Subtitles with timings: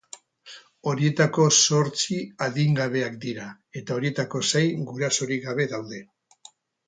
[0.91, 3.45] Horietako zortzi adingabeak dira,
[3.81, 6.01] eta horietako sei gurasorik gabe daude.